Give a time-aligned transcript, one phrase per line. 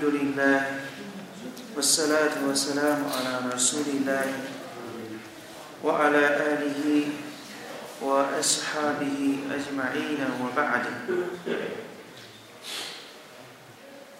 [0.00, 0.59] الحمد لله
[1.75, 4.27] والصلاة والسلام على رسول الله
[5.83, 6.23] وعلى
[6.53, 6.81] آله
[8.01, 10.85] وأصحابه أجمعين وبعد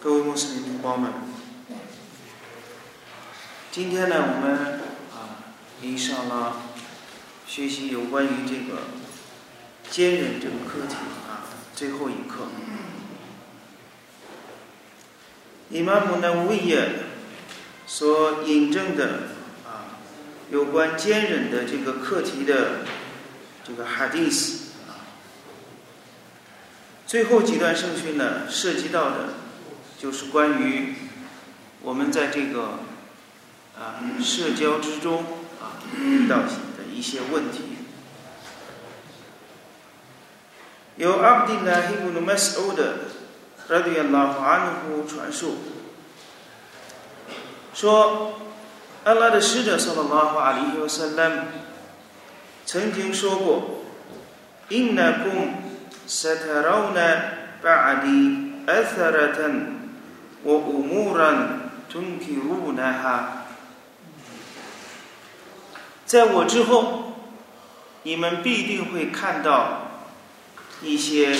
[0.00, 1.12] 各位穆斯林同胞们，
[3.70, 4.80] 今天呢，我们
[5.14, 5.46] 啊，
[5.80, 6.56] 已上了
[7.46, 8.82] 学习有关于这个
[9.88, 10.96] 坚忍这个课题
[11.30, 12.48] 啊最后一课。
[15.72, 16.86] 伊玛目呢，维也
[17.86, 19.20] 所引证的
[19.64, 19.96] 啊，
[20.50, 22.80] 有关坚忍的这个课题的
[23.66, 25.00] 这个哈迪斯啊，
[27.06, 29.30] 最后几段圣训呢，涉及到的，
[29.98, 30.94] 就是关于
[31.80, 32.80] 我们在这个
[33.74, 35.24] 啊社交之中
[35.58, 37.60] 啊遇到的一些问题。
[40.96, 41.60] 由阿卜杜
[43.68, 43.82] 拉希布努马斯欧的。
[43.82, 44.60] 拉迪亚拉法安
[45.06, 45.56] 传述
[47.74, 48.40] 说，
[49.04, 51.42] 安拉的使者（萨拉拉法阿里尤萨拉姆）
[52.66, 53.84] 曾经说过
[54.68, 55.54] ：“Innakum
[56.06, 57.22] satarawna
[57.62, 59.54] ba'di atharatan
[60.44, 63.42] wa umuran tunkirunaha。”
[66.04, 67.14] 在我之后，
[68.02, 69.88] 你们必定会看到
[70.82, 71.34] 一些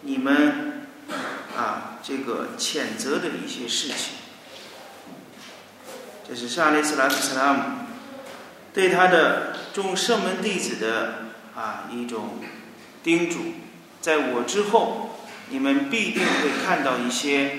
[0.00, 0.65] 你们。
[1.56, 4.12] 啊，这个谴责的一些事情，
[6.28, 7.62] 这是沙利斯拉斯拉姆
[8.74, 12.40] 对他的众圣门弟子的啊一种
[13.02, 13.54] 叮嘱。
[14.02, 17.58] 在我之后，你们必定会看到一些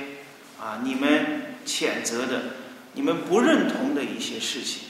[0.62, 2.42] 啊你们谴责的、
[2.94, 4.84] 你们不认同的一些事情。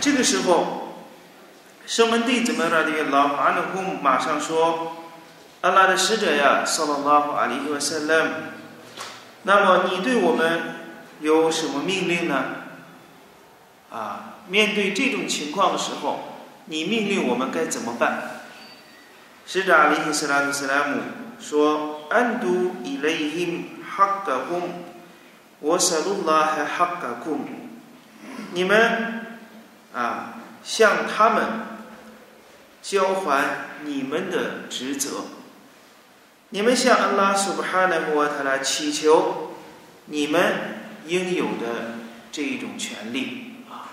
[0.00, 0.94] 这个时候，
[1.84, 4.98] 圣门弟子们拉的老马努库马上说。
[5.62, 8.30] 阿拉的使者呀，萨拉拉夫阿里和塞勒姆，
[9.42, 10.60] 那么你对我们
[11.20, 12.44] 有什么命令呢？
[13.90, 18.40] 啊，面对这种情况的时候，你命令我们该怎么办？
[19.44, 21.00] 使者阿里和塞拉图塞拉姆
[21.38, 24.84] 说：“安都伊雷因哈嘎贡，
[25.58, 27.40] 我萨鲁拉还哈嘎贡，
[28.52, 29.26] 你们
[29.92, 31.44] 啊，向他们
[32.80, 33.44] 交还
[33.84, 35.24] 你们的职责。”
[36.52, 39.52] 你们向安拉苏布哈纳穆瓦塔拉祈求
[40.06, 41.98] 你们应有的
[42.32, 43.92] 这一种权利啊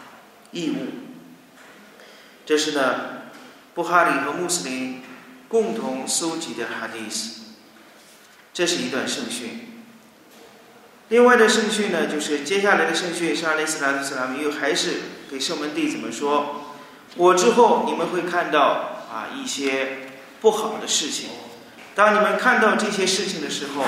[0.52, 0.88] 义务，
[2.48, 3.22] 这是呢
[3.76, 5.04] 布哈里和穆斯林
[5.48, 7.42] 共同搜集的哈迪斯，
[8.56, 9.84] 这是一段圣训。
[11.10, 14.94] 另外的圣训呢，就是接下来的圣训，是阿里斯拉斯拉姆又还是
[15.30, 16.74] 给圣门弟子们说：
[17.18, 20.10] 我之后你们会看到啊一些
[20.42, 21.30] 不好的事情。
[21.98, 23.84] 当你们看到这些事情的时候，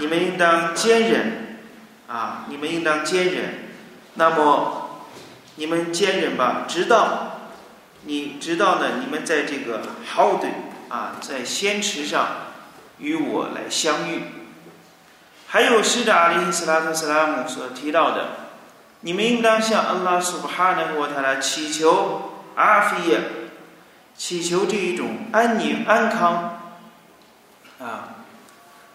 [0.00, 1.58] 你们应当坚忍，
[2.08, 3.68] 啊，你们应当坚忍。
[4.14, 5.04] 那么，
[5.54, 7.52] 你们坚忍吧，直到
[8.02, 10.48] 你直到呢，你们在这个好的
[10.88, 12.26] 啊，在仙池上
[12.98, 14.22] 与我来相遇。
[15.46, 18.24] 还有使者阿里·斯拉特·斯拉姆所提到的，
[19.02, 23.20] 你们应当向安拉苏巴哈纳沃塔拉祈求阿菲耶，
[24.16, 26.56] 祈求这一种安宁安康。
[27.80, 28.16] 啊！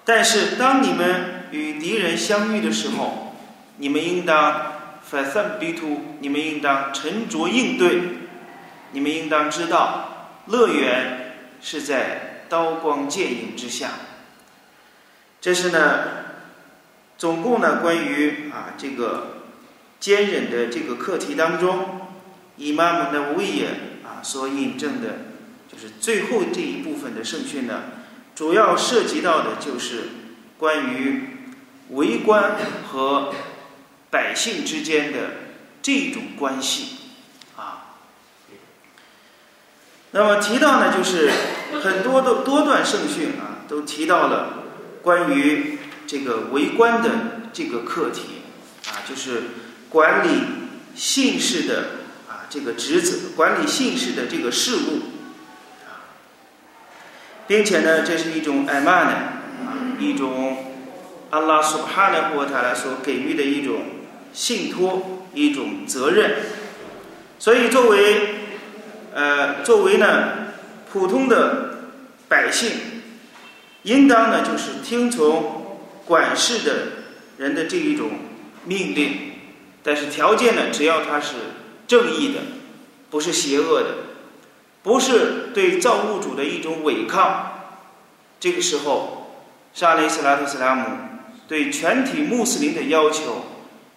[0.06, 3.36] 但是当你们与敌人相遇的时候，
[3.78, 4.74] 你们应当
[5.04, 8.02] 反散逼突，你们应当沉着应对，
[8.92, 13.90] 你们应当知道，乐园是在刀光剑影之下。
[15.42, 16.04] 这是呢，
[17.18, 19.42] 总共呢关于啊这个
[20.00, 22.02] 坚忍的这个课题当中，
[22.58, 23.70] 以玛目的威严
[24.04, 25.10] 啊所引证的，
[25.68, 27.82] 就是最后这一部分的圣训呢。
[28.36, 30.10] 主要涉及到的就是
[30.58, 31.30] 关于
[31.92, 32.58] 为官
[32.92, 33.34] 和
[34.10, 35.20] 百姓之间的
[35.82, 36.98] 这种关系
[37.56, 37.96] 啊。
[40.12, 41.32] 那么提到呢，就是
[41.82, 44.66] 很多的多段圣训啊，都提到了
[45.02, 47.10] 关于这个为官的
[47.54, 48.42] 这个课题
[48.90, 49.44] 啊，就是
[49.90, 50.42] 管理
[50.94, 51.86] 姓氏的
[52.28, 55.15] 啊这个职责，管理姓氏的这个事务。
[57.48, 59.12] 并且呢，这是一种艾玛呢，
[59.66, 60.58] 啊，一种
[61.30, 63.82] 阿拉苏哈的或他来所给予的一种
[64.34, 66.36] 信托，一种责任。
[67.38, 68.36] 所以，作为
[69.14, 70.48] 呃，作为呢
[70.92, 71.90] 普通的
[72.28, 72.72] 百姓，
[73.84, 76.74] 应当呢就是听从管事的
[77.38, 78.10] 人的这一种
[78.64, 79.34] 命令。
[79.84, 81.36] 但是条件呢，只要他是
[81.88, 82.40] 正义的，
[83.12, 83.88] 不是邪恶的。
[84.86, 87.54] 不是对造物主的一种违抗，
[88.40, 89.42] 这个时候
[89.74, 90.86] 沙利斯拉特斯拉姆
[91.48, 93.46] 对全体穆斯林的要求，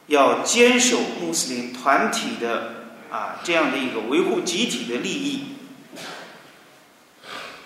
[0.06, 5.56] 要坚守穆斯林团体的啊这样的一个维护集体的利益。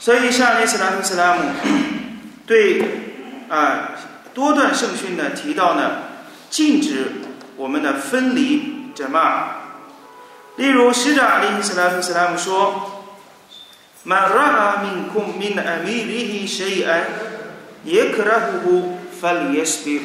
[0.00, 1.42] 所以沙利斯拉特斯拉姆
[2.44, 2.82] 对
[3.48, 3.90] 啊
[4.34, 5.92] 多段圣训呢提到呢，
[6.50, 7.12] 禁止
[7.56, 9.58] 我们的分离者嘛。
[10.56, 12.91] 例如使者阿里斯拉特斯拉姆说
[14.03, 17.03] ：“Man ra'a minkum min amirihi shay'an
[17.85, 20.01] yakrahuhu falyasbir。”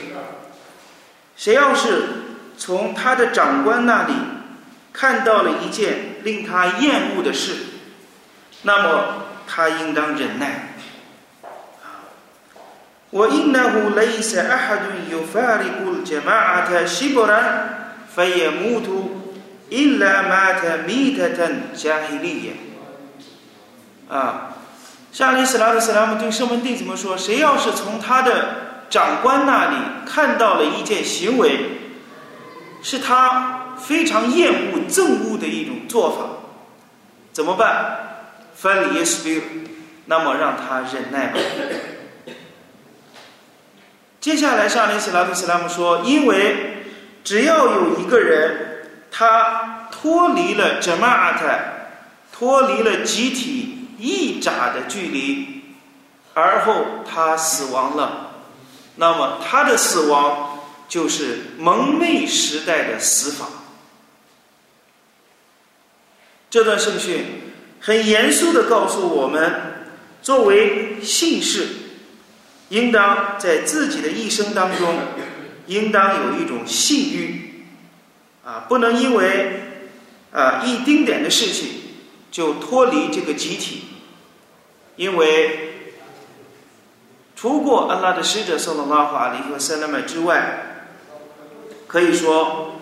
[1.36, 2.08] 谁要是
[2.56, 4.14] 从他的长官那里
[4.92, 7.54] 看到了一件令他厌恶的事，
[8.62, 10.68] 那么他应当忍耐。
[13.12, 17.42] وإنه ليس أحد يفارق الجماعة شبرا
[18.16, 18.88] فيموت
[19.72, 21.38] إلا مات ميتة
[21.76, 22.65] جاهلية
[24.09, 24.53] 啊，
[25.11, 31.59] 沙利斯拉特斯拉姆对圣门弟子们说：“谁要是从他的长官那里看到了一件行为，
[32.81, 36.17] 是他非常厌恶、憎恶的一种做法，
[37.33, 37.99] 怎么办？
[38.55, 39.41] 翻里耶斯比，
[40.05, 41.39] 那么让他忍耐吧。”
[44.19, 46.83] 接下来，沙利斯拉特斯拉姆说：“因为
[47.23, 51.41] 只要有一个人，他脱离了 jamaat，
[52.31, 55.61] 脱离了集体一扎的距离，
[56.33, 58.31] 而后他死亡了，
[58.95, 63.47] 那么他的死亡就是蒙昧时代的死法。”
[66.49, 67.25] 这段圣训
[67.81, 69.87] 很严肃的告诉我们，
[70.21, 71.67] 作为信士。
[72.69, 74.99] 应当在自己的一生当中，
[75.67, 77.63] 应当有一种信誉，
[78.43, 79.85] 啊，不能因为
[80.33, 81.86] 啊一丁点的事情
[82.37, 83.85] 就脱离这个集体，
[84.95, 85.95] 因为
[87.35, 90.91] 除过安拉的使者（圣罗拉法里和塞拉麦）之外，
[91.87, 92.75] 可以说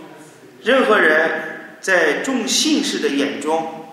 [0.62, 3.86] 任何人在众信士的眼中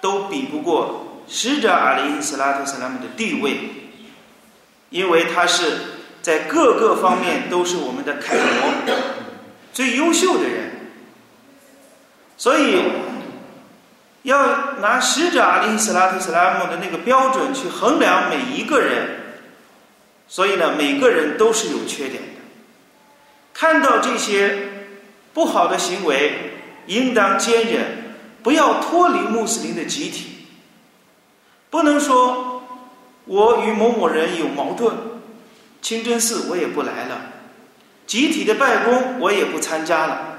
[0.00, 3.58] 都比不过使者阿里·斯拉特·塞拉姆的地位。
[4.90, 5.76] 因为他是
[6.22, 8.96] 在各个方面都是我们的楷模，
[9.72, 10.90] 最优秀的人，
[12.36, 12.82] 所以
[14.22, 19.20] 要拿使者阿里斯拉特斯拉姆的那个标准去衡量每一个人，
[20.28, 22.40] 所以呢，每个人都是有缺点的。
[23.52, 24.68] 看到这些
[25.32, 26.52] 不好的行为，
[26.86, 30.46] 应当坚忍，不要脱离穆斯林的集体，
[31.70, 32.48] 不能说。
[33.24, 34.96] 我与某某人有矛盾，
[35.80, 37.20] 清真寺我也不来了，
[38.04, 40.38] 集体的拜功我也不参加了，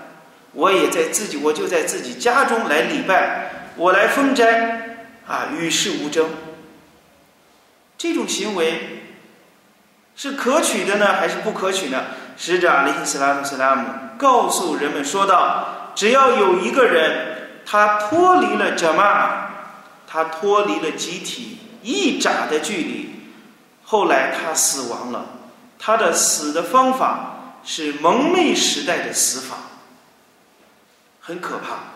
[0.52, 4.98] 我也在自己我就在自己家中来礼拜，我来封斋，
[5.28, 6.30] 啊，与世无争。
[7.98, 9.04] 这种行为
[10.16, 12.04] 是可取的呢，还是不可取呢？
[12.38, 13.88] 使者阿里斯拉姆斯拉姆
[14.18, 19.50] 告诉人们说道：只要有一个人他脱离了伽玛，
[20.08, 21.60] 他脱离了集体。
[21.86, 23.10] 一扎的距离，
[23.84, 25.26] 后来他死亡了。
[25.78, 29.58] 他的死的方法是蒙昧时代的死法，
[31.20, 31.93] 很可怕。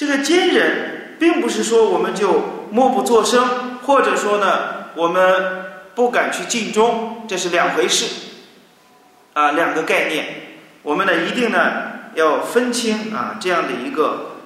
[0.00, 8.06] 这个坚忍，并不是说我们就默不作声，或者说呢，我们不敢去尽忠，这是两回事，
[9.34, 10.24] 啊，两个概念。
[10.80, 11.82] 我们呢，一定呢
[12.14, 14.36] 要分清啊这样的一个。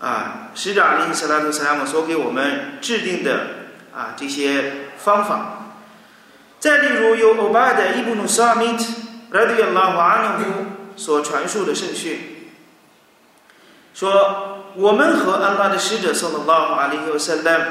[0.00, 3.40] 啊，使者阿里·斯拉特·斯拉姆所给我们制定的
[3.94, 5.74] 啊这些方法，
[6.58, 8.82] 再例如由欧巴的伊布努萨米特·
[9.30, 12.18] 拉迪亚拉瓦努所传述的圣训，
[13.94, 17.64] 说我们和安拉的使者（圣拉拉阿里和塞拉姆）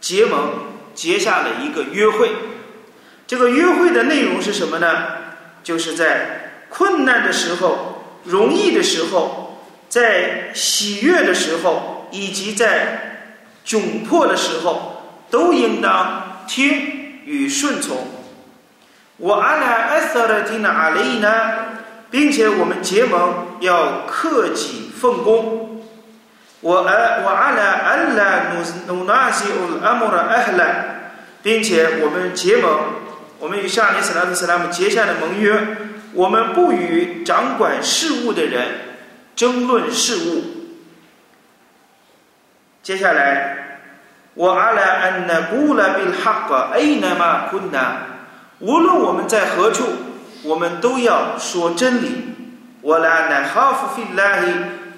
[0.00, 0.50] 结盟，
[0.94, 2.30] 结下了一个约会。
[3.26, 4.88] 这个约会的内容是什么呢？
[5.62, 9.44] 就是在困难的时候、容易的时候。
[9.88, 13.30] 在喜悦的时候，以及在
[13.64, 18.06] 窘迫的时候，都应当听与顺从。
[19.16, 21.30] 我阿拉艾萨勒蒂纳阿雷呢，
[22.10, 25.67] 并且我们结盟要克己奉公。
[26.60, 26.92] 我阿
[27.24, 30.64] 我阿拉安拉努努纳西乌阿穆拉艾赫拉，
[31.42, 32.78] 并且我们结盟，
[33.38, 35.56] 我们与夏利斯拉特斯拉姆结下的盟约，
[36.14, 38.88] 我们不与掌管事务的人。
[39.36, 40.42] 争论事物。
[42.82, 43.78] 接下来，
[44.34, 47.98] 我阿拉安那古拉比哈格埃那玛昆纳，
[48.58, 49.84] 无论我们在何处，
[50.42, 52.34] 我们都要说真理。
[52.80, 53.74] 我拉那哈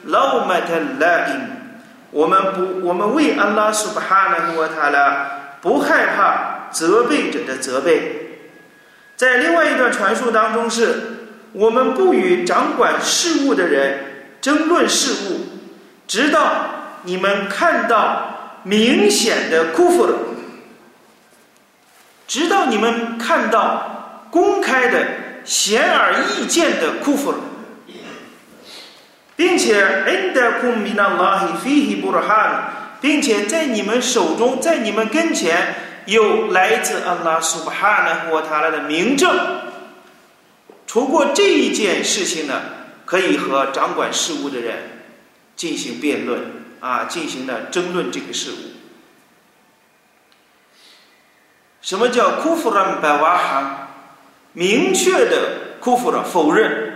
[0.04, 1.40] 夫菲拉伊老马特拉因，
[2.11, 5.26] 我们不，我们为安拉苏巴哈纳和他拉
[5.61, 8.38] 不害怕责备者的责备。
[9.16, 13.99] 在另外一段传述当中是，我们不与掌管事务的人
[14.40, 15.40] 争论事务，
[16.07, 16.52] 直到
[17.02, 20.14] 你们看到明显的辜负了，
[22.26, 25.04] 直到你们看到公开的
[25.45, 27.38] 显而易见的辜负了。
[29.40, 32.61] 并且，indakum minallahi fihi burhan，
[33.00, 39.35] 并且在你们手中，在你们跟前有来自安拉苏巴哈纳或他来的明证。
[40.87, 42.61] 除过这一件事情呢，
[43.06, 44.76] 可以和掌管事务的人
[45.56, 46.42] 进行辩论
[46.80, 48.54] 啊，进行的争论这个事物。
[51.80, 53.88] 什么叫库弗兰百瓦哈？
[54.52, 56.89] 明确的库弗了否认。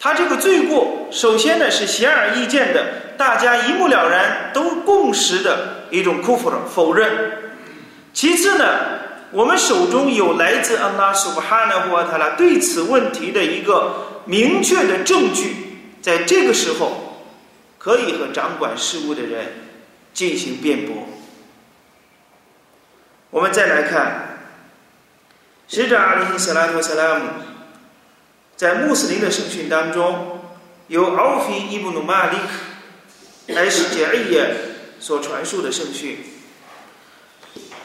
[0.00, 7.10] 他这个罪过，首先呢是显而易见的，大家一目了然，都共识的一种 kufr 否认。
[8.12, 8.64] 其次呢，
[9.32, 17.24] 我们手中有来自安拉苏巴哈纳或塔拉对此问题的一个明确的证据，在这个时候，
[17.78, 19.46] 可以和掌管事务的人
[20.14, 21.08] 进行辩驳。
[23.30, 24.38] 我们再来看，
[25.66, 27.24] 使者阿里·斯拉特·萨拉姆。
[28.58, 30.40] 在穆斯林的圣训当中，
[30.88, 34.36] 由奥菲伊布努马利克开始简易
[34.98, 36.18] 所传述的圣训。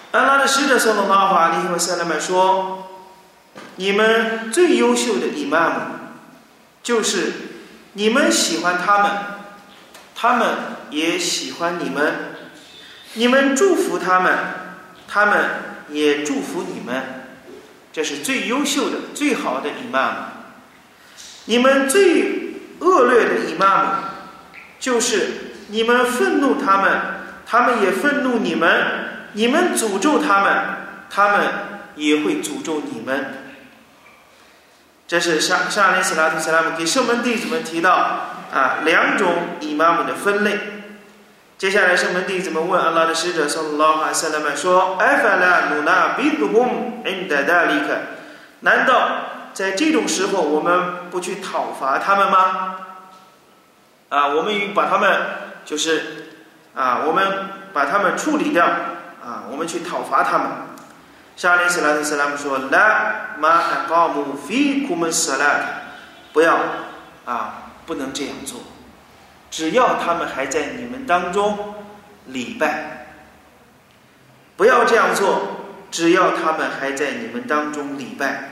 [0.09, 2.87] 安拉的使者说：“拉法利和塞勒曼说，
[3.75, 5.75] 你们最优秀的伊玛目，
[6.81, 7.33] 就是
[7.93, 9.11] 你们喜欢他们，
[10.15, 10.57] 他们
[10.89, 12.03] 也喜欢你们；
[13.13, 14.35] 你们祝福他们，
[15.07, 15.49] 他们
[15.89, 17.27] 也祝福你们。
[17.91, 20.17] 这是最优秀的、最好的伊玛目。”
[21.45, 23.87] 你们最恶劣的姨妈们，
[24.79, 25.27] 就是
[25.67, 27.01] 你们愤怒他们，
[27.45, 28.69] 他们也愤怒你们；
[29.33, 30.53] 你们诅咒他们，
[31.09, 31.47] 他们
[31.95, 33.25] 也会诅咒你们。
[35.07, 37.93] 这是沙沙林斯拉特斯拉姆给圣门弟子们提到
[38.53, 40.57] 啊两种姨妈们的分类。
[41.57, 47.95] 接下来圣门弟子们问阿拉的使者说：“拉哈塞拉曼说，埃法拉努纳比杜洪恩达达里克，
[48.61, 52.77] 难道？”在这种时候，我们不去讨伐他们吗？
[54.09, 55.21] 啊，我们把他们
[55.65, 56.27] 就是
[56.75, 57.25] 啊，我们
[57.73, 60.47] 把他们处理掉啊，我们去讨伐他们。
[61.35, 65.45] 沙利斯拉特斯拉姆说：“来，马阿高姆菲库门斯拉，
[66.31, 66.59] 不要
[67.25, 68.59] 啊，不能这样做。
[69.49, 71.75] 只要他们还在你们当中
[72.27, 73.07] 礼拜，
[74.55, 75.59] 不要这样做。
[75.89, 78.49] 只要他们还在你们当中礼拜。”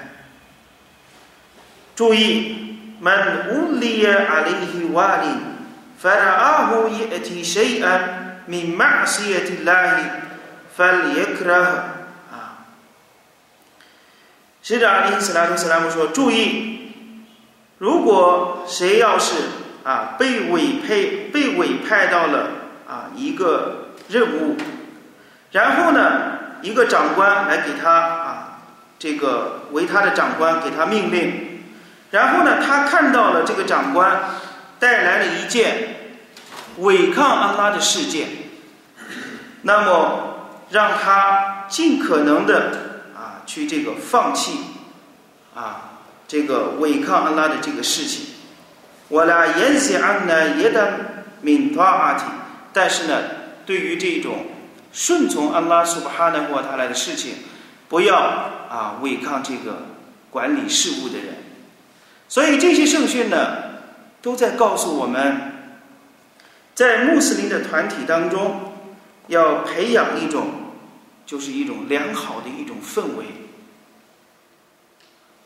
[2.02, 3.14] 注意，من
[3.46, 5.36] أُلِي عليه ولي،
[6.02, 7.96] فرآه يأتي شيئاً
[8.48, 10.26] من معصية الله،
[10.76, 11.62] فليكره
[12.34, 12.66] 啊，
[14.64, 16.92] 使者阿里斯拉姆说：“注意，
[17.78, 19.36] 如果谁要是
[19.84, 22.48] 啊被委派被委派到了
[22.90, 24.58] 啊一个任务，
[25.52, 28.62] 然后呢一个长官来给他啊
[28.98, 31.50] 这个为他的长官给他命令。”
[32.12, 34.22] 然后呢，他看到了这个长官
[34.80, 35.96] 带来了一件
[36.78, 38.28] 违抗安拉的事件，
[39.62, 42.72] 那么让他尽可能的
[43.16, 44.60] 啊去这个放弃
[45.56, 48.26] 啊这个违抗安拉的这个事情。
[49.08, 52.26] 我呢言谢安呢也得敏达阿提，
[52.74, 53.22] 但是呢，
[53.66, 54.48] 对于这种
[54.92, 57.36] 顺从安拉苏巴哈纳沃他来的事情，
[57.88, 59.88] 不要啊违抗这个
[60.30, 61.36] 管理事务的人。
[62.32, 63.58] 所以这些圣训呢，
[64.22, 65.52] 都在告诉我们，
[66.74, 68.72] 在穆斯林的团体当中，
[69.28, 70.48] 要培养一种，
[71.26, 73.26] 就是一种良好的一种氛围，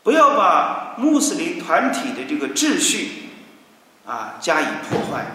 [0.04, 3.30] 不要把穆斯林团体的这个秩序
[4.06, 5.26] 啊加以破坏，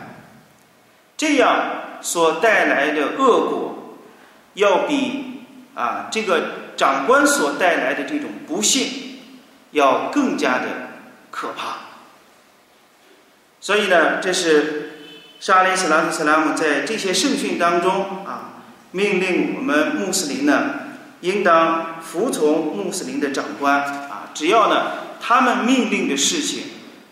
[1.17, 3.97] 这样所带来的恶果，
[4.53, 5.41] 要比
[5.75, 6.43] 啊这个
[6.77, 9.19] 长官所带来的这种不幸
[9.71, 10.80] 要更加的。
[11.31, 11.77] 可怕，
[13.61, 14.91] 所以呢，这是
[15.39, 18.61] 沙利斯拉特斯拉姆在这些圣训当中啊，
[18.91, 20.71] 命令我们穆斯林呢，
[21.21, 26.63] 应当服从穆斯林的长官啊，只要呢他们命令的事情，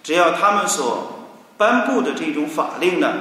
[0.03, 3.13] 只要他们所颁布的这种法令呢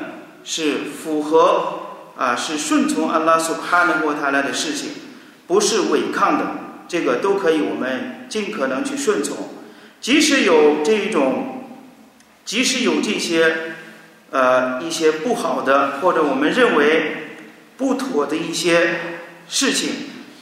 [0.43, 1.81] 是符合
[2.17, 4.91] 啊，是顺从安拉所哈能过他来的事情，
[5.47, 6.45] 不是违抗的，
[6.89, 9.37] 这个都可以，我们尽可能去顺从。
[10.01, 11.65] 即使有这种，
[12.45, 13.75] 即使有这些，
[14.31, 17.37] 呃，一些不好的或者我们认为
[17.77, 19.01] 不妥的一些
[19.49, 19.91] 事情，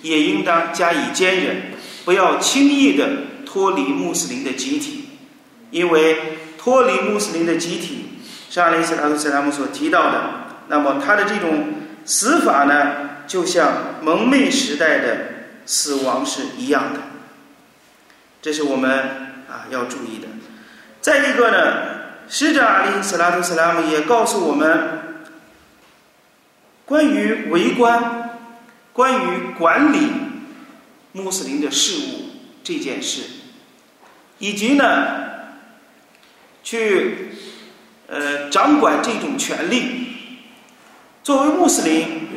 [0.03, 1.57] 也应当加以坚忍，
[2.05, 3.09] 不要轻易的
[3.45, 5.09] 脱离穆斯林的集体，
[5.71, 6.19] 因为
[6.59, 8.05] 脱离穆斯林的集体，
[8.51, 10.31] 沙利斯拉图斯拉姆所提到的，
[10.69, 15.19] 那么他的这种死法呢，就像蒙昧时代的
[15.65, 17.01] 死亡是一样的，
[18.43, 20.29] 这是我们啊要注意的。
[21.00, 25.03] 再一个呢，使者阿里斯拉图斯拉姆也告诉我们。
[26.85, 28.38] 关于围观、
[28.93, 30.09] 关于管理
[31.11, 32.29] 穆斯林的事务
[32.62, 33.23] 这件事，
[34.38, 34.85] 以及呢，
[36.62, 37.31] 去
[38.07, 40.07] 呃掌管这种权利，
[41.25, 42.29] 作为穆斯林，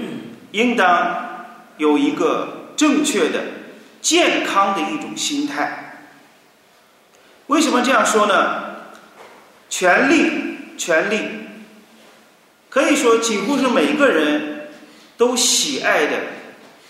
[0.52, 3.44] 应当有一个正确的、
[4.02, 5.89] 健康的一种心态。
[7.50, 8.64] 为什么这样说呢？
[9.70, 10.32] 权力，
[10.78, 11.20] 权力。
[12.70, 14.70] 可以说，几乎是每个人
[15.18, 16.18] 都喜爱的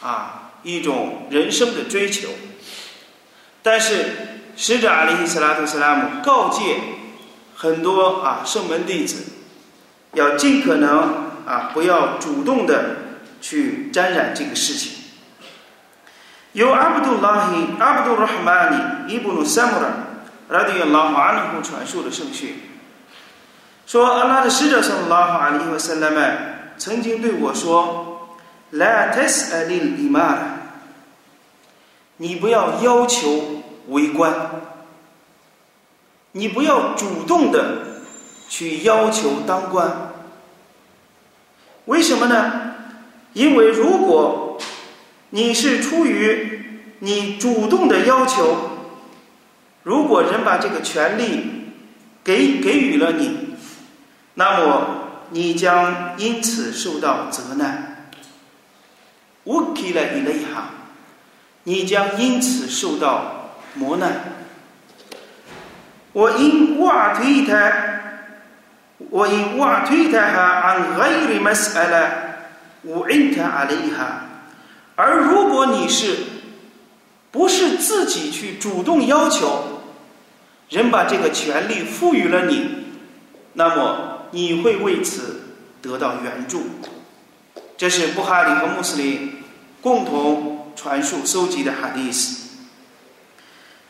[0.02, 2.28] 啊一种人生的追求。
[3.64, 4.06] 但是，
[4.58, 6.76] 使者阿里·斯拉图斯拉姆告诫
[7.56, 9.32] 很多啊圣门弟子，
[10.14, 12.98] 要尽可能啊不要主动的
[13.40, 14.92] 去沾染这个事情。
[16.52, 19.88] 由阿卜杜拉希·阿卜杜拉哈曼尼伊布努萨姆拉
[20.50, 22.56] 拉迪亚拉马努库传授的圣训。
[23.86, 28.38] 说阿拉的使者说：“拉哈阿里和塞拉曼曾经对我说
[28.72, 30.38] ，La tes alil imar，
[32.18, 34.32] 你不要要求为官，
[36.34, 38.02] 你不要主动的
[38.48, 40.12] 去要求当官。
[41.86, 42.76] 为什么呢？
[43.34, 44.58] 因为如果
[45.30, 48.69] 你是出于你主动的要求，
[49.84, 51.74] 如果人把这个权利
[52.24, 53.56] 给给予了你。”
[54.36, 54.88] 那么
[55.32, 58.10] 你将因此受到责难。
[59.44, 60.64] 我给了你了一行，
[61.64, 64.12] 你将因此受到磨难。
[66.14, 67.72] 我因瓦推他，
[69.10, 72.12] 我因瓦推他哈按爱里马斯阿拉，
[72.84, 74.26] 我因他阿里哈。
[74.96, 76.16] 而如果你是
[77.32, 79.82] 不是自己去主动要求，
[80.70, 82.70] 人把这个权利赋予了你，
[83.54, 84.16] 那么。
[84.32, 85.42] 你会为此
[85.82, 86.62] 得到援助，
[87.76, 89.42] 这是布哈里和穆斯林
[89.82, 92.50] 共同传述搜集的哈迪斯。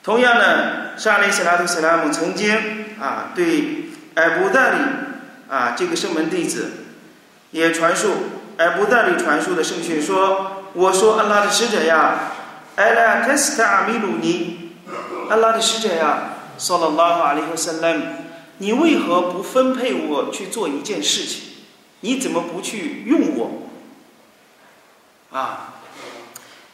[0.02, 2.56] 同样呢，沙利斯拉图斯拉姆曾经
[3.02, 4.78] 啊对艾布达里
[5.50, 6.72] 啊这个圣门弟子
[7.52, 8.14] 也传述
[8.56, 12.32] 艾布达里传述的圣训说：“我说安拉的使者呀，
[12.80, 14.72] 艾拉特斯卡阿米鲁尼，
[15.30, 18.02] 安拉的使者呀，说了拉哈里和塞拉姆。”
[18.60, 21.42] 你为何不分配我去做一件事情？
[22.00, 23.52] 你怎么不去用我？
[25.38, 25.74] 啊，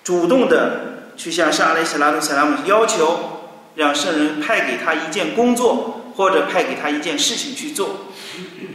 [0.03, 8.01] 主动的去向沙雷斯拉图萨拉姆要求，让圣人派给他一件工作，或者派给他一件事情去做，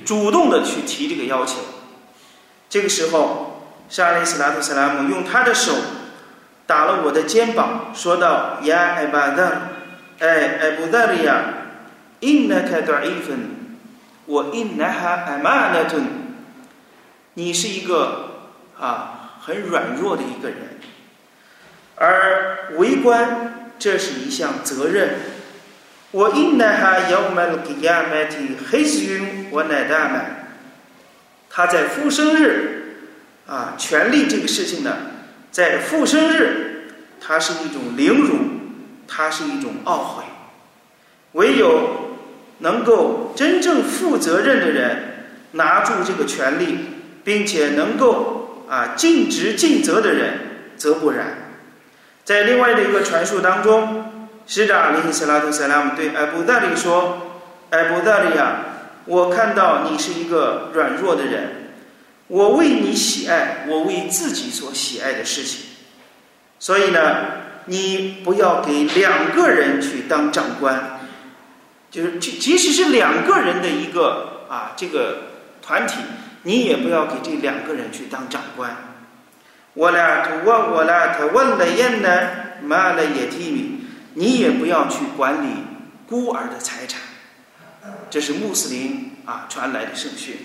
[0.04, 1.58] 主动的去提这个要求。
[2.68, 5.72] 这个时候，沙雷斯拉图萨拉姆用他的手
[6.69, 9.51] 打了我的肩膀，说道：“呀，艾巴德，
[10.19, 11.43] 哎，艾布达利亚。”
[12.23, 13.27] إنك ضعيف
[14.27, 15.93] وإنها أمانة
[17.35, 20.79] 你是一个啊很软弱的一个人，
[21.97, 25.09] 而为官这是一项责任。
[26.11, 30.21] 我 إنها يوم القيامة خزي وندامة
[31.49, 32.95] 他在复生日
[33.45, 34.97] 啊，权力这个事情呢，
[35.50, 38.36] 在复生日，它是一种凌辱，
[39.06, 40.24] 它是一种懊悔，
[41.32, 42.08] 唯有。
[42.62, 44.98] 能够真正负责任的人
[45.52, 46.78] 拿住这个权利，
[47.24, 50.34] 并且能够啊尽职尽责的人，
[50.76, 51.38] 则不然。
[52.22, 57.40] 在另外的一个传述当中，使者阿里·斯拉特·塞拉姆对艾布达里说
[57.72, 58.56] ：“艾布达里呀，
[59.06, 61.69] 我看到你是一个软弱的人，
[62.30, 65.62] 我为你喜爱我为自己所喜爱的事情，
[66.60, 67.26] 所以呢，
[67.66, 71.00] 你不要给两个人去当长官。”
[71.90, 75.22] 就是即即使是两个人的一个啊这个
[75.60, 75.96] 团体，
[76.44, 78.76] 你也不要给这两个人去当长官。
[79.74, 82.30] 我俩他问我俩他问了人呢，
[82.62, 85.48] 骂了也提你，你也不要去管理
[86.06, 87.00] 孤儿的财产。
[88.08, 90.36] 这是穆斯林啊传来的圣训。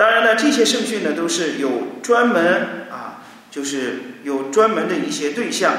[0.00, 5.74] 当然了，这些圣训呢都是有专门啊，就是有专门的一些对象，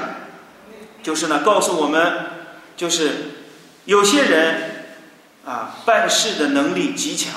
[1.02, 2.14] 就是呢告诉我们，
[2.78, 3.10] 就是
[3.86, 4.70] 有些人。
[5.44, 7.34] 啊，办事的能力极强，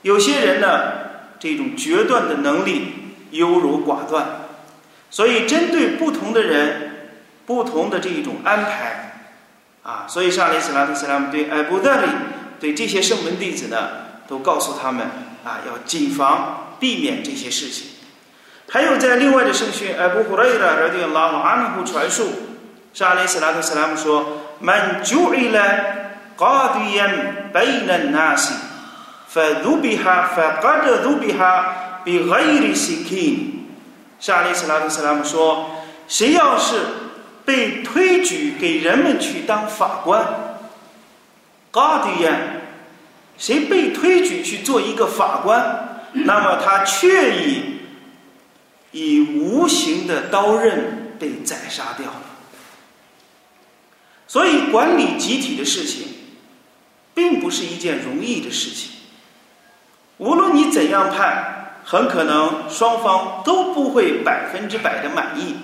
[0.00, 0.92] 有些人呢，
[1.38, 2.92] 这种决断的能力
[3.32, 4.48] 优柔寡断，
[5.10, 7.10] 所以针对不同的人，
[7.44, 9.26] 不同的这一种安排，
[9.82, 12.08] 啊，所以上里斯拉特斯拉姆对艾布德里
[12.58, 15.06] 对这些圣门弟子呢，都告诉他们
[15.44, 17.88] 啊，要谨防避免这些事情。
[18.68, 22.28] 还有在另外的圣训，艾布胡雷拉热的拉姆阿努胡传述，
[22.92, 25.62] 上里斯拉特斯拉姆说：“Man ju'ila
[26.36, 28.54] qadiyan bayna nasi,
[29.32, 33.66] fa dhubiha fa qad dhubiha bi ghayri sikin。”
[34.18, 35.70] 沙利斯拉特斯拉姆说
[36.08, 36.74] ：“谁要是
[37.44, 40.24] 被推举给人们去当法官，
[41.70, 42.32] 高迪呀，
[43.38, 47.62] 谁被推举去做一个法官，那么他却以
[48.92, 52.22] 以无形的刀刃被宰杀掉了。
[54.26, 56.08] 所以，管理集体的事情，
[57.14, 58.90] 并不是一件容易的事情。
[60.18, 61.52] 无论你怎样判。”
[61.88, 65.54] 很可能双方都不会百分之百的满意，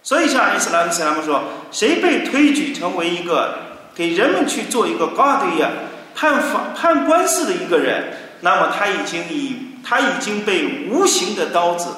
[0.00, 3.58] 所以像伊斯兰斯拉姆说，谁被推举成为一个
[3.96, 5.72] 给人们去做一个高迪呀
[6.18, 9.54] 判法判官司的一个人，那么他已经以
[9.84, 11.90] 他已经被无形的刀子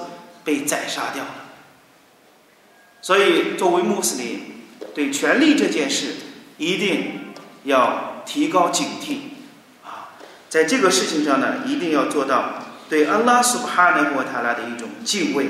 [0.44, 1.30] 被宰杀掉了。
[3.00, 4.40] 所以作为穆斯林，
[4.94, 6.16] 对权力这件事
[6.59, 7.33] 一定
[7.64, 9.14] 要提高警惕
[9.83, 10.12] 啊，
[10.50, 12.66] 在这个事情上呢，一定要做到。
[12.90, 15.46] 对安拉苏哈纳国塔拉的一种敬畏。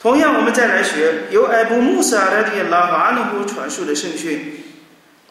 [0.00, 4.62] 同样，我们再来学由艾布穆斯阿拉的拉瓦努布传述的圣训，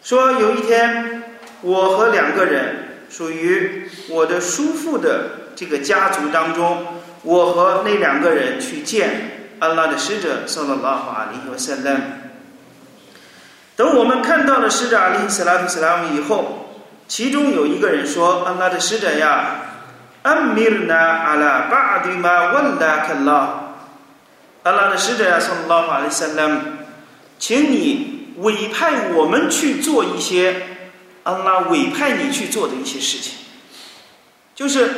[0.02, 1.25] 说有一天，
[1.66, 2.76] 我和两个人
[3.10, 6.86] 属于我的叔父的这个家族当中，
[7.24, 11.98] 我和那两个人去见安拉的使者，萨拉拉哈阿里和塞勒。
[13.76, 16.76] 等我们看到了使者阿里斯拉夫斯拉姆以后，
[17.08, 19.62] 其中有一个人说：“安拉的使者呀。”
[20.22, 23.76] 安米尔纳阿拉巴迪玛温达克拉，
[24.62, 26.62] 阿拉的使者呀，从拉法的萨拉姆，
[27.40, 30.75] 请你委派我们去做一些
[31.26, 33.34] 安拉委派你去做的一些事情，
[34.54, 34.90] 就是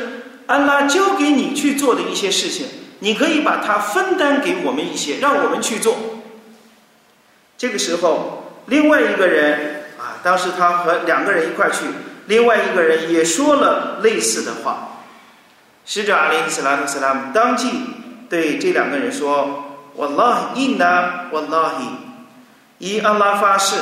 [0.46, 2.66] 安拉交给你去做的一些事情，
[3.00, 5.96] 你可以把它分担给我们一些，让我们去做。
[7.56, 11.86] 这个时候，另外一个人啊，当时他和两个人一块去，
[12.26, 15.00] 另外一个人也说了类似的话。
[15.86, 17.70] 使者阿里·斯拉特·斯拉姆当即
[18.28, 19.64] 对这两个人说
[19.96, 23.76] ：“我拉伊纳，我拉伊，以安拉发誓，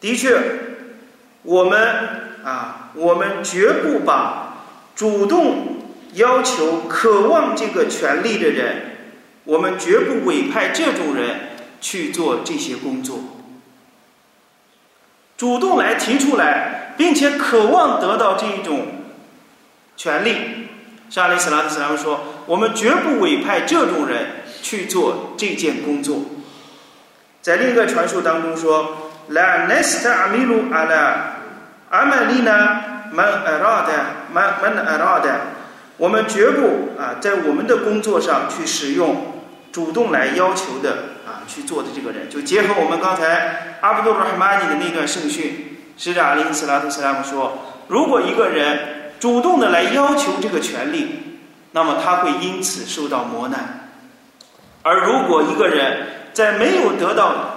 [0.00, 0.73] 的确，
[1.44, 1.80] 我们
[2.42, 4.64] 啊，我们绝不把
[4.96, 5.76] 主动
[6.14, 8.96] 要求、渴望这个权利的人，
[9.44, 13.20] 我们绝不委派这种人去做这些工作。
[15.36, 18.86] 主动来提出来，并且渴望得到这一种
[19.96, 20.36] 权利。”
[21.10, 24.26] 沙利斯拉斯拉姆说：“我们绝不委派这种人
[24.62, 26.22] 去做这件工作。”
[27.42, 31.33] 在另一个传说当中说：“La nestamilu ala
[31.94, 35.36] amalina man arada man man arada。”
[35.96, 40.90] 我们绝不啊，在我们的工作上去使用主动来要求的
[41.24, 42.28] 啊去做的这个人。
[42.28, 51.38] 就结合我们刚才阿卜杜尔哈马尼的那段圣训，使者阿里斯拉特斯拉姆说：“如果一个人。”主动的来要求这个权利，
[51.70, 53.58] 那么他会因此受到磨难；
[54.82, 57.54] 而如果一个人在没有得到、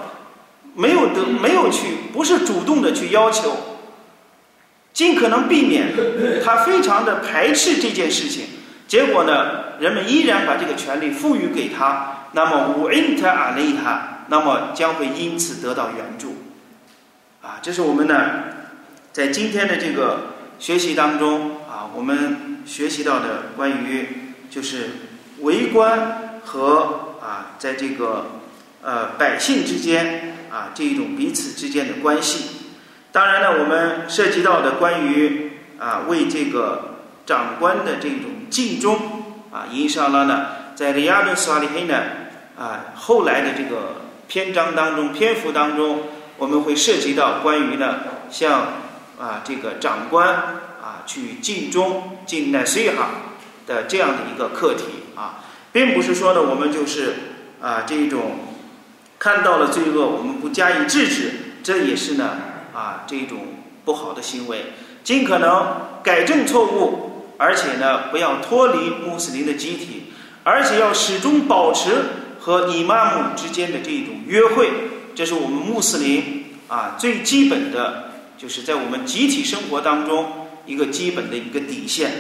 [0.76, 3.52] 没有得、没有去，不是主动的去要求，
[4.97, 5.93] 尽可能避免，
[6.43, 8.45] 他非常的排斥这件事情，
[8.88, 16.38] 结果呢，人们依然把这个权利赋予给他，那么五因特阿雷他，那么将会因此得到援助。
[17.43, 18.15] 啊，这是我们呢，
[19.13, 20.33] 在今天的这个。
[20.60, 24.89] 学习当中啊，我们学习到的关于就是
[25.41, 28.41] 为官和啊，在这个
[28.81, 32.56] 呃百姓之间啊这一种彼此之间的关系。
[33.17, 38.95] 当然呢，我们涉及到的关于啊为这个长官的这种尽忠
[39.51, 41.99] 啊，伊莎拉呢，在里亚顿斯瓦里黑呢
[42.56, 46.01] 啊后来的这个篇章当中篇幅当中，
[46.38, 47.95] 我们会涉及到关于呢
[48.30, 48.86] 像。
[49.19, 53.10] 啊，这个长官啊，去尽忠、尽奈随哈
[53.65, 54.84] 的这样的一个课题
[55.15, 57.15] 啊，并不是说呢，我们就是
[57.60, 58.38] 啊这种
[59.17, 61.32] 看到了罪恶，我们不加以制止，
[61.63, 62.30] 这也是呢
[62.77, 63.39] 啊这种
[63.83, 65.65] 不好的行为，尽可能
[66.03, 70.13] 改正错误，而且呢不要脱离穆斯林的集体，
[70.43, 71.89] 而且要始终保持
[72.39, 74.69] 和伊玛目之间的这种约会，
[75.15, 78.03] 这是我们穆斯林啊最基本的。
[78.37, 82.11] 就是在我们集体生活当中一个基本的一个底线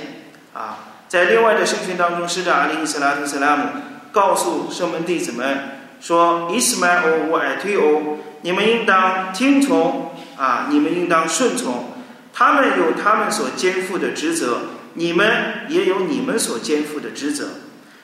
[0.51, 3.65] 啊，在另外的圣训当中，使者阿里·伊斯拉特·斯拉姆
[4.11, 11.93] 告诉圣门弟子们说：“伊斯迈欧我爱推欧，你们应当听从啊，你们应当顺从。
[12.33, 14.59] 他们有他们所肩负的职责，
[14.93, 17.47] 你们也有你们所肩负的职责。”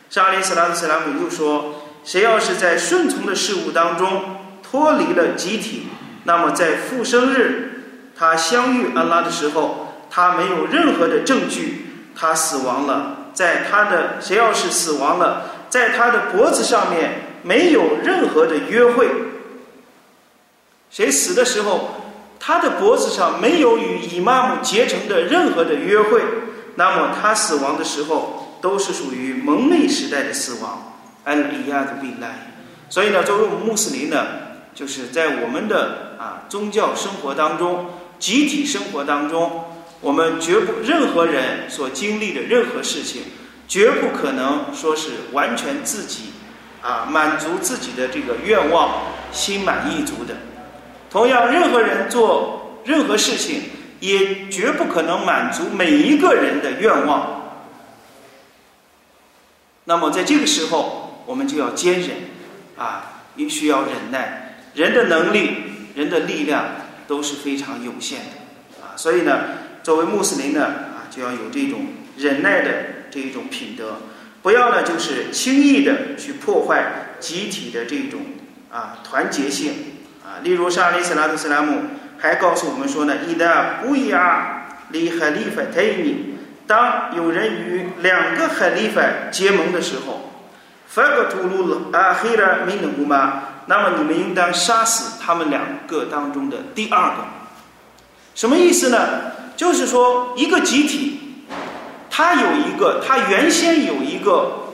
[0.10, 4.24] 沙利斯拉特斯拉姆又说：“谁要是在顺从的事物当中
[4.64, 5.88] 脱离了集体，
[6.24, 7.84] 那么在复生日
[8.16, 13.30] 他相遇安拉的时候，他没有任何的证据，他死亡了。
[13.34, 19.10] 在他的谁要是死亡了，在他的脖子上面没有任何的约会。
[20.92, 22.03] 谁死的时候，
[22.44, 26.22] 他的脖子上没有与伊玛目结成的任何的约会，
[26.76, 32.56] 那么他死亡的时候。”都是属于蒙昧时代的死亡，安利亚的病来。
[32.88, 34.26] 所以呢，作为我们穆斯林呢，
[34.74, 37.88] 就是在我们的啊宗教生活当中、
[38.20, 39.66] 集体生活当中，
[40.00, 43.24] 我们绝不任何人所经历的任何事情，
[43.68, 46.32] 绝不可能说是完全自己
[46.82, 48.92] 啊满足自己的这个愿望，
[49.34, 50.38] 心满意足的。
[51.14, 53.62] 同样，任何人做任何事情，
[54.00, 57.62] 也绝不可能满足每一个人的愿望。
[59.84, 62.10] 那么在这个时候，我们就要坚忍，
[62.76, 64.56] 啊，也需要忍耐。
[64.74, 65.52] 人的能力、
[65.94, 66.66] 人的力量
[67.06, 69.40] 都是非常有限的，啊，所以呢，
[69.84, 71.86] 作为穆斯林呢，啊，就要有这种
[72.18, 72.72] 忍耐的
[73.12, 73.98] 这一种品德，
[74.42, 78.22] 不要呢就是轻易的去破坏集体的这种
[78.72, 79.74] 啊团结性，
[80.24, 81.82] 啊，例如沙利斯拉特斯拉姆
[82.18, 86.30] 还告诉我们说呢，伊达布亚里哈利法泰尼。
[86.66, 90.32] 当有人与两个哈利法结盟的时候，
[90.88, 97.16] 法格图鲁阿黑尔米努玛，那么你们应当杀死他们两个当中的第二个。
[98.34, 99.34] 什么意思呢？
[99.58, 101.46] 就是说，一个集体，
[102.10, 104.70] 他有一个，他原先有一个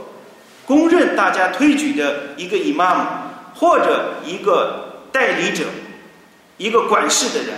[0.66, 3.02] 公认大家推举的一个伊玛目，
[3.56, 4.89] 或者一个
[5.20, 5.66] 代理者，
[6.56, 7.56] 一个管事的人。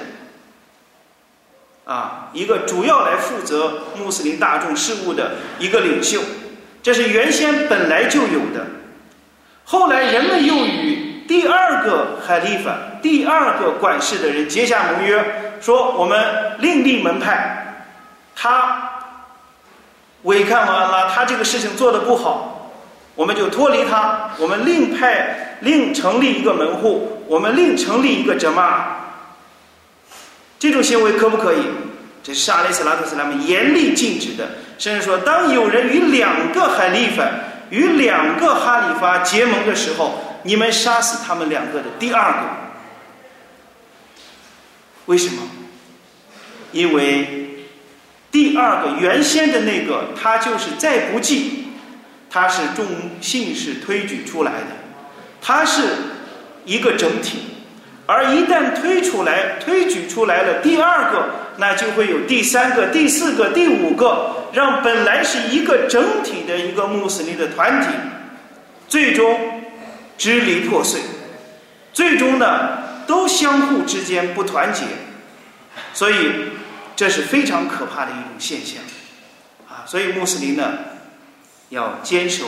[1.86, 6.20] 啊，一个主要来负责穆斯林大众事务的一个领袖，
[6.82, 8.66] 这是原先本来就有的。
[9.66, 17.86] 后来人们又与第二个海利法、第二个管事的人结下盟约，说我们另立门派，
[18.36, 18.90] 他
[20.24, 22.72] 违抗完了，他这个事情做的不好，
[23.16, 28.98] 我们就脱离他，我们另派另成立一个门户，我们另成立一个什么。
[30.60, 31.58] 这种行为可不可以？
[32.22, 34.50] 这是沙利斯拉特斯拉们严厉禁止的。
[34.78, 37.24] 甚至说，当有人与两个海利法、
[37.70, 42.40] 与两个哈里发结盟的时候，你们杀死他们两个的第二个。
[45.06, 45.42] 为什么？
[46.72, 47.66] 因为
[48.32, 51.68] 第二个原先的那个，他就是再不济，
[52.30, 52.86] 他是众
[53.20, 54.68] 姓氏推举出来的，
[55.42, 55.82] 它是
[56.64, 57.48] 一个整体。
[58.08, 67.88] 而一旦推出来、推举出来了第二个，那就会有第三个、第四个、第五个，让本来是一个整体的一个穆斯林的团体，
[68.90, 69.64] 最终
[70.18, 71.00] 支离破碎，
[71.94, 74.84] 最终呢都相互之间不团结，
[75.94, 76.32] 所以
[76.98, 78.82] 这是非常可怕的一种现象
[79.70, 79.86] 啊！
[79.86, 80.74] 所以穆斯林呢
[81.70, 82.48] 要坚守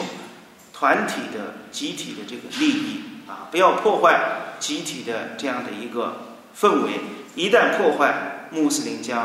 [0.74, 4.40] 团体的、集体的这个利益啊，不要破坏。
[4.60, 7.02] 集体的这样的一个氛围，
[7.36, 9.20] 一旦破坏，穆斯林将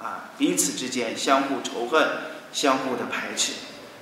[0.00, 2.06] 啊彼此之间相互仇恨，
[2.52, 3.54] 相互的排斥。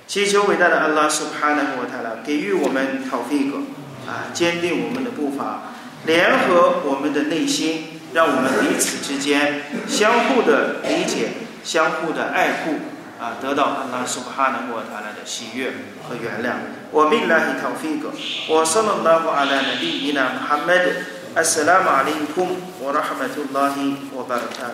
[0.05, 3.57] 祈求伟大的安拉苏哈纳穆塔拉给予我们讨费格
[4.05, 5.73] 啊，坚定我们的步伐，
[6.05, 11.29] 联合我们的内心，让我们彼此之间相互的理解，
[11.63, 12.75] 相互的爱护。
[13.23, 15.71] 啊，得到阿拉苏哈的穆阿塔拉的喜悦
[16.03, 16.55] 和原谅。
[16.91, 18.11] 我米拉希塔菲格，
[18.49, 20.91] 我上了拉夫阿兰的礼仪呢，哈麦德。
[21.33, 24.71] 阿萨拉玛阿里穆姆，和拉哈特乌拉希，和巴尔塔。